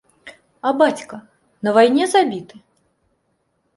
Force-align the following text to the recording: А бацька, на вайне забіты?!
А 0.69 0.71
бацька, 0.79 1.15
на 1.67 1.75
вайне 1.75 2.03
забіты?! 2.15 2.55